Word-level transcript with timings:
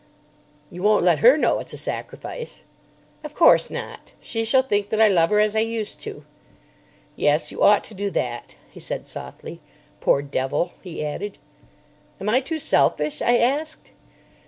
"You 0.71 0.81
won't 0.81 1.03
let 1.03 1.19
her 1.19 1.37
know 1.37 1.59
it's 1.59 1.73
a 1.73 1.77
sacrifice?" 1.77 2.63
"Of 3.23 3.35
course 3.35 3.69
not. 3.69 4.13
She 4.19 4.43
shall 4.43 4.63
think 4.63 4.89
that 4.89 4.99
I 4.99 5.07
love 5.07 5.29
her 5.29 5.39
as 5.39 5.55
I 5.55 5.59
used 5.59 5.99
to." 6.01 6.25
"Yes, 7.15 7.51
you 7.51 7.61
ought 7.61 7.83
to 7.83 7.93
do 7.93 8.09
that," 8.09 8.55
he 8.71 8.79
said 8.79 9.05
softly. 9.05 9.61
"Poor 9.99 10.23
devil," 10.23 10.71
he 10.81 11.05
added. 11.05 11.37
"Am 12.19 12.29
I 12.29 12.39
too 12.39 12.57
selfish?" 12.57 13.21
I 13.21 13.37
asked. 13.37 13.91